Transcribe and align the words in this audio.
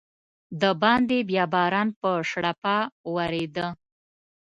دباندې 0.61 1.19
بیا 1.29 1.45
باران 1.53 1.87
په 1.99 2.09
شړپا 2.29 2.77
ورېده. 3.13 3.67